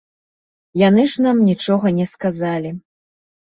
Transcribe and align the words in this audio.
Яны 0.83 1.01
ж 1.11 1.27
нам 1.27 1.37
нічога 1.51 1.93
не 2.01 2.09
сказалі. 2.15 2.75